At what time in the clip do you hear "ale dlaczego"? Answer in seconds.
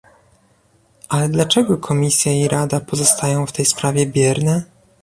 1.09-1.77